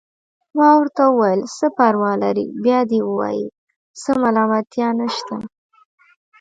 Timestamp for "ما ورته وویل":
0.57-1.41